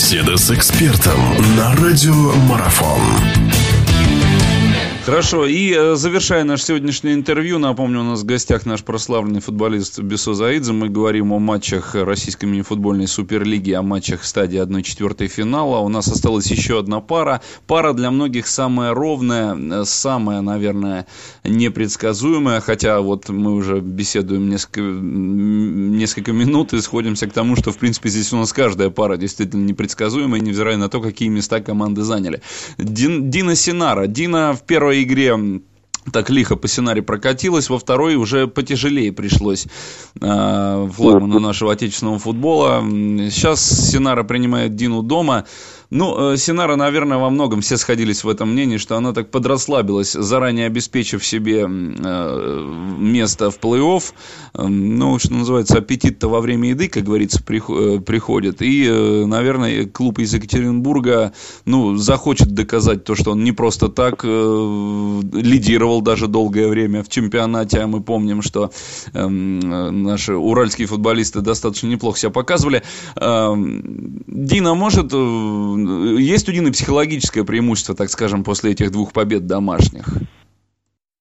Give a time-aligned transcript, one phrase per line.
[0.00, 1.20] Беседа с экспертом
[1.56, 3.00] на радиомарафон.
[5.08, 9.98] Хорошо, и э, завершая наше сегодняшнее интервью, напомню, у нас в гостях наш прославленный футболист
[10.00, 10.74] Бесо Заидзе.
[10.74, 15.78] Мы говорим о матчах российской мини-футбольной суперлиги, о матчах стадии 1-4 финала.
[15.78, 17.40] У нас осталась еще одна пара.
[17.66, 21.06] Пара для многих самая ровная, э, самая, наверное,
[21.42, 27.78] непредсказуемая, хотя вот мы уже беседуем несколько, несколько минут и сходимся к тому, что, в
[27.78, 32.42] принципе, здесь у нас каждая пара действительно непредсказуемая, невзирая на то, какие места команды заняли.
[32.76, 34.06] Дин, Дина Синара.
[34.06, 35.60] Дина в первой первой игре
[36.12, 39.66] так лихо по сценарию прокатилась, во второй уже потяжелее пришлось
[40.20, 42.80] э, флагману нашего отечественного футбола.
[43.30, 45.44] Сейчас Синара принимает Дину дома.
[45.90, 50.12] Ну, э, Синара, наверное, во многом все сходились в этом мнении, что она так подрасслабилась,
[50.12, 51.66] заранее обеспечив себе э,
[52.98, 54.02] место в плей-офф.
[54.54, 58.60] Эм, ну, что называется, аппетит-то во время еды, как говорится, э, приходит.
[58.60, 58.86] И,
[59.26, 61.32] наверное, клуб из Екатеринбурга,
[61.64, 67.78] ну, захочет доказать то, что он не просто так лидировал даже долгое время в чемпионате.
[67.78, 68.72] А мы помним, что
[69.14, 72.82] эм, наши уральские футболисты достаточно неплохо себя показывали.
[73.16, 75.14] Эм, Дина может
[76.18, 80.06] есть у Дины психологическое преимущество, так скажем, после этих двух побед домашних?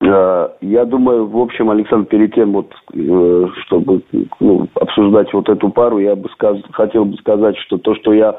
[0.00, 4.02] Э, я думаю, в общем, Александр, перед тем, вот, э, чтобы
[4.40, 6.58] ну, обсуждать вот эту пару, я бы сказ...
[6.72, 8.38] хотел бы сказать, что то, что я,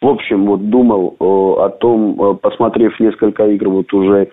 [0.00, 4.28] в общем, вот думал о том, посмотрев несколько игр вот уже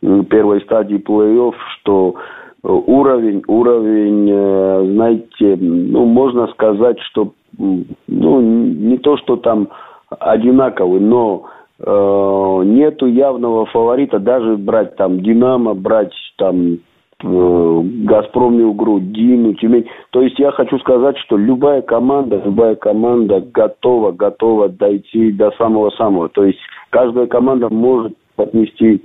[0.00, 2.14] первой стадии плей-офф, что
[2.62, 9.68] уровень, уровень, знаете, ну, можно сказать, что, ну, не то, что там
[10.10, 11.46] одинаковый, но
[11.78, 16.78] э, нету явного фаворита, даже брать там Динамо, брать там
[17.22, 19.88] э, Газпром Милгру, Дину, Тюмень.
[20.10, 26.28] То есть я хочу сказать, что любая команда, любая команда готова, готова дойти до самого-самого.
[26.28, 26.58] То есть
[26.90, 29.02] каждая команда может поднести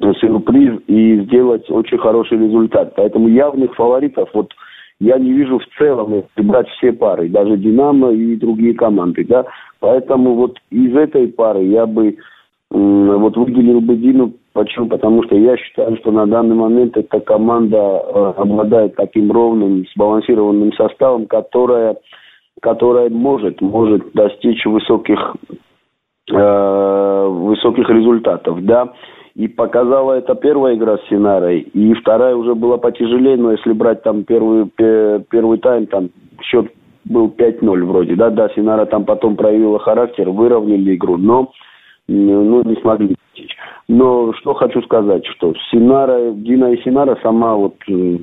[0.00, 2.94] сюрприз и сделать очень хороший результат.
[2.96, 4.52] Поэтому явных фаворитов вот
[5.00, 9.44] я не вижу в целом, если брать все пары, даже «Динамо» и другие команды, да.
[9.80, 12.16] Поэтому вот из этой пары я бы
[12.70, 14.32] вот выделил бы Дину.
[14.52, 14.88] Почему?
[14.88, 20.72] Потому что я считаю, что на данный момент эта команда э, обладает таким ровным, сбалансированным
[20.74, 21.96] составом, которая,
[22.62, 25.36] которая может, может достичь высоких,
[26.32, 26.36] э,
[27.54, 28.92] высоких результатов, да.
[29.34, 31.60] И показала это первая игра с Синарой.
[31.60, 36.10] И вторая уже была потяжелее, но если брать там первый, первый тайм, там
[36.40, 36.70] счет
[37.04, 38.14] был 5-0 вроде.
[38.14, 41.50] Да, да, Синара там потом проявила характер, выровняли игру, но
[42.06, 43.56] ну, не смогли достичь.
[43.88, 48.18] Но что хочу сказать, что Синара, Дина и Синара сама вот э,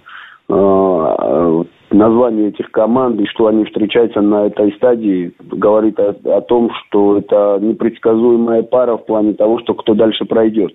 [0.49, 6.71] э, название этих команд и что они встречаются на этой стадии говорит о, о том,
[6.73, 10.73] что это непредсказуемая пара в плане того, что кто дальше пройдет.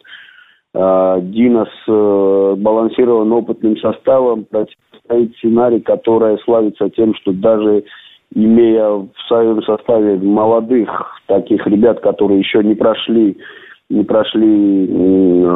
[0.75, 7.85] А, Дина с э, балансированным опытным составом противостоит сценарий, которая славится тем, что даже
[8.35, 13.39] имея в своем составе молодых таких ребят, которые еще не прошли
[13.89, 14.89] не прошли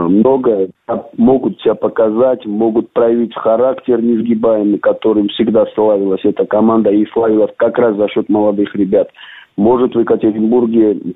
[0.09, 0.69] много,
[1.17, 7.79] могут себя показать, могут проявить характер несгибаемый, которым всегда славилась эта команда и славилась как
[7.79, 9.09] раз за счет молодых ребят.
[9.57, 11.15] Может в Екатеринбурге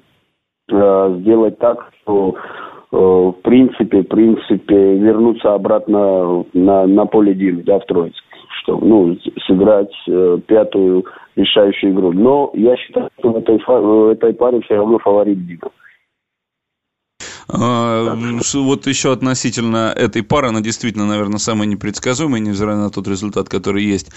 [0.71, 2.37] э, сделать так, что
[2.95, 8.23] Э, в принципе, в принципе, вернуться обратно на, на поле Димы, да, в Троицк,
[8.63, 12.13] что, ну, сыграть э, пятую решающую игру.
[12.13, 15.71] Но я считаю, что в этой, в этой паре все равно фаворит Дима.
[17.57, 18.17] А,
[18.55, 23.85] вот еще относительно этой пары, она действительно, наверное, самая непредсказуемая, невзирая на тот результат, который
[23.85, 24.09] есть.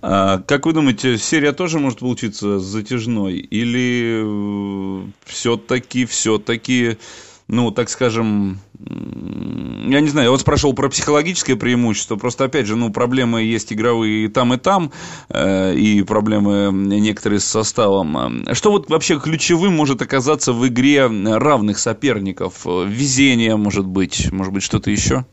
[0.00, 3.36] А, как вы думаете, серия тоже может получиться затяжной?
[3.36, 6.96] Или э, все-таки, все-таки
[7.48, 12.76] ну, так скажем, я не знаю, я вот спрашивал про психологическое преимущество, просто, опять же,
[12.76, 14.92] ну, проблемы есть игровые и там, и там,
[15.30, 18.44] э, и проблемы некоторые с составом.
[18.52, 22.66] Что вот вообще ключевым может оказаться в игре равных соперников?
[22.66, 25.24] Везение, может быть, может быть, что-то еще?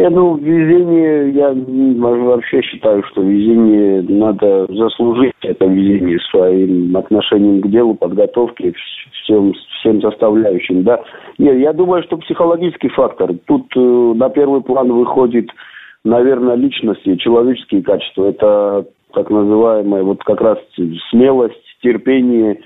[0.00, 7.68] Не, ну, везение, я вообще считаю, что везение надо заслужить, это везение своим отношением к
[7.68, 8.72] делу, подготовке,
[9.12, 11.02] всем, всем составляющим, да.
[11.36, 13.32] Нет, я думаю, что психологический фактор.
[13.46, 15.50] Тут э, на первый план выходит,
[16.02, 18.30] наверное, личности, человеческие качества.
[18.30, 20.56] Это так называемая вот как раз
[21.10, 22.58] смелость, терпение,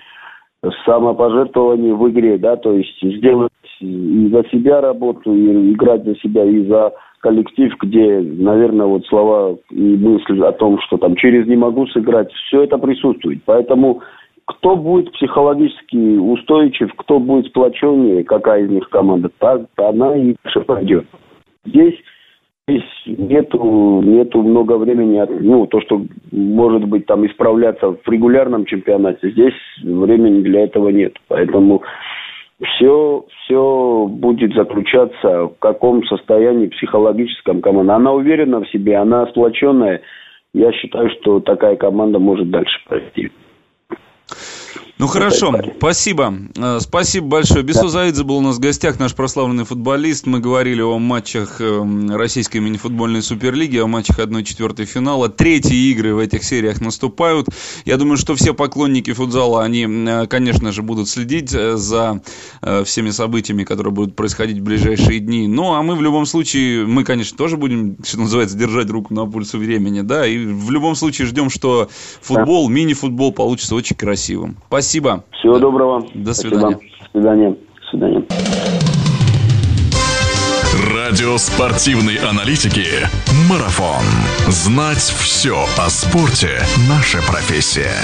[0.84, 3.50] самопожертвование в игре, да, то есть сделать
[3.80, 6.92] и за себя работу, и играть за себя, и за
[7.24, 12.30] коллектив, где, наверное, вот слова и мысли о том, что там через не могу сыграть,
[12.32, 13.40] все это присутствует.
[13.46, 14.02] Поэтому
[14.44, 20.34] кто будет психологически устойчив, кто будет сплоченнее, какая из них команда, та, та она и
[20.44, 21.06] дальше пойдет.
[21.64, 21.94] Здесь
[22.68, 29.30] здесь нету, нету много времени, ну, то, что может быть там исправляться в регулярном чемпионате,
[29.30, 31.14] здесь времени для этого нет.
[31.28, 31.82] Поэтому
[32.62, 33.60] все, все
[34.24, 37.96] будет заключаться в каком состоянии психологическом команда.
[37.96, 40.00] Она уверена в себе, она сплоченная.
[40.54, 43.30] Я считаю, что такая команда может дальше пройти.
[44.96, 46.32] Ну хорошо, спасибо.
[46.56, 47.64] Э, спасибо большое.
[47.64, 50.24] Бесузаидзе был у нас в гостях, наш прославленный футболист.
[50.26, 55.28] Мы говорили о матчах эм, российской мини-футбольной суперлиги, о матчах 1-4 финала.
[55.28, 57.48] Третьи игры в этих сериях наступают.
[57.84, 62.22] Я думаю, что все поклонники футзала, они, э, конечно же, будут следить э, за
[62.84, 65.48] всеми событиями, которые будут происходить в ближайшие дни.
[65.48, 69.26] Ну, а мы в любом случае, мы, конечно, тоже будем, что называется, держать руку на
[69.26, 71.88] пульсе времени, да, и в любом случае ждем, что
[72.22, 74.56] футбол, мини-футбол получится очень красивым.
[74.68, 74.83] Спасибо.
[74.84, 75.24] Спасибо.
[75.38, 76.06] Всего доброго.
[76.12, 76.76] До свидания.
[76.76, 77.00] Спасибо.
[77.14, 77.50] До свидания.
[77.50, 78.24] До свидания.
[80.94, 82.84] Радио спортивной аналитики
[83.48, 84.04] «Марафон».
[84.48, 87.94] Знать все о спорте– наша профессия.